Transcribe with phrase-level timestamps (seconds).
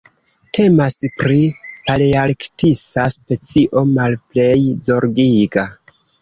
[0.57, 1.35] Temas pri
[1.89, 4.57] palearktisa specio Malplej
[4.89, 5.69] Zorgiga.